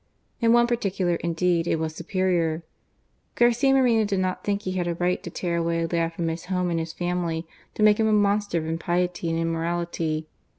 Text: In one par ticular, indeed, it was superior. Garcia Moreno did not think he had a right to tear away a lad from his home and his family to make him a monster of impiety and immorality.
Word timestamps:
In 0.39 0.51
one 0.51 0.65
par 0.65 0.77
ticular, 0.77 1.19
indeed, 1.19 1.67
it 1.67 1.75
was 1.77 1.93
superior. 1.93 2.63
Garcia 3.35 3.71
Moreno 3.71 4.03
did 4.03 4.19
not 4.19 4.43
think 4.43 4.63
he 4.63 4.71
had 4.71 4.87
a 4.87 4.95
right 4.95 5.21
to 5.21 5.29
tear 5.29 5.57
away 5.57 5.83
a 5.83 5.87
lad 5.87 6.13
from 6.13 6.27
his 6.27 6.45
home 6.45 6.71
and 6.71 6.79
his 6.79 6.91
family 6.91 7.45
to 7.75 7.83
make 7.83 7.99
him 7.99 8.07
a 8.07 8.11
monster 8.11 8.57
of 8.57 8.65
impiety 8.65 9.29
and 9.29 9.37
immorality. 9.37 10.27